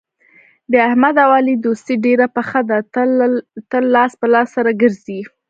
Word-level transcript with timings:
د 0.71 0.73
احمد 0.87 1.15
او 1.25 1.29
علي 1.37 1.55
دوستي 1.65 1.95
ډېره 2.05 2.27
پخه 2.35 2.59
ده 2.69 2.77
تل 3.71 3.83
لاس 3.95 4.11
په 4.21 4.25
لاس 4.33 4.47
سره 4.55 4.71
ګرځي. 4.81 5.19